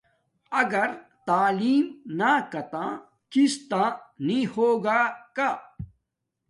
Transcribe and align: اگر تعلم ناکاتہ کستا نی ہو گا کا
اگر 0.61 0.89
تعلم 1.27 1.85
ناکاتہ 2.19 2.85
کستا 3.31 3.83
نی 4.25 4.39
ہو 4.53 4.67
گا 4.83 5.01
کا 5.35 5.49